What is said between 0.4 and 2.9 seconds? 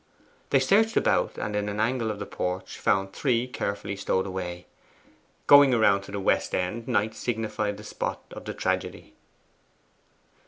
They searched about, and in an angle of the porch